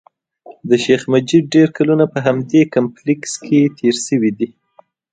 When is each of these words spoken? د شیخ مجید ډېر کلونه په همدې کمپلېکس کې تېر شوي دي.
د 0.69 0.71
شیخ 0.83 1.01
مجید 1.13 1.43
ډېر 1.55 1.67
کلونه 1.77 2.05
په 2.13 2.19
همدې 2.27 2.61
کمپلېکس 2.75 3.31
کې 3.45 3.59
تېر 3.79 3.95
شوي 4.07 4.31
دي. 4.39 4.49